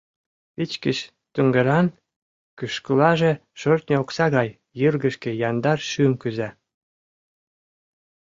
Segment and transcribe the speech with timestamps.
[0.57, 0.99] Вичкыж
[1.33, 1.87] туҥгыран,
[2.57, 6.49] кӱшкылаже шӧртньӧ окса гай йыргешке яндар шӱм кӱза.